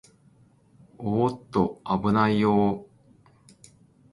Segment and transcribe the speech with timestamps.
[0.97, 3.71] おーっと、あぶないよー